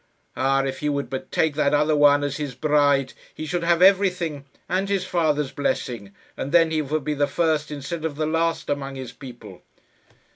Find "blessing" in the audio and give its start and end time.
5.51-6.11